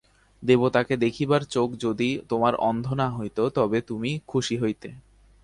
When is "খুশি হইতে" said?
4.27-4.89